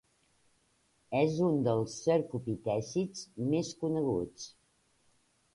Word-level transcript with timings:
És 1.19 1.35
un 1.49 1.59
dels 1.67 1.99
cercopitècids 2.07 3.23
més 3.53 3.73
coneguts. 3.85 4.49